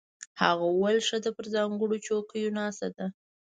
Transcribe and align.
هغه 0.41 0.65
وویل 0.69 0.99
ښځه 1.09 1.29
پر 1.37 1.45
ځانګړو 1.55 2.03
څوکیو 2.05 2.55
ناسته 2.59 2.87
ده. 2.97 3.05